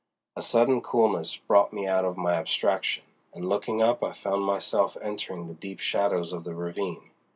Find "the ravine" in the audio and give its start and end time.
6.43-7.11